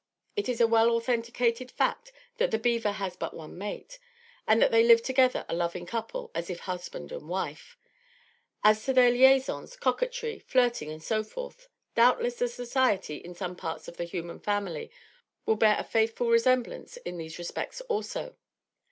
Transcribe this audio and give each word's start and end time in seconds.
It 0.35 0.49
is 0.49 0.59
a 0.59 0.65
well 0.65 0.89
authenticated 0.95 1.69
fact 1.69 2.11
that 2.37 2.49
the 2.49 2.57
beaver 2.57 2.93
has 2.93 3.15
but 3.15 3.35
one 3.35 3.55
mate; 3.55 3.99
and, 4.47 4.59
that 4.59 4.71
they 4.71 4.83
live 4.83 5.03
together 5.03 5.45
a 5.47 5.53
loving 5.53 5.85
couple, 5.85 6.31
as 6.33 6.49
if 6.49 6.61
husband 6.61 7.11
and 7.11 7.29
wife. 7.29 7.77
As 8.63 8.83
to 8.85 8.93
their 8.93 9.11
liaisons, 9.11 9.75
coquetry, 9.75 10.39
flirting 10.39 10.89
and 10.89 11.03
so 11.03 11.23
forth, 11.23 11.67
doubtless 11.93 12.37
the 12.37 12.47
society 12.47 13.17
in 13.17 13.35
some 13.35 13.55
parts 13.55 13.87
of 13.87 13.97
the 13.97 14.05
human 14.05 14.39
family 14.39 14.89
will 15.45 15.53
bear 15.55 15.75
a 15.77 15.83
faithful 15.83 16.31
resemblance 16.31 16.97
in 16.97 17.19
these 17.19 17.37
respects 17.37 17.79
also. 17.81 18.35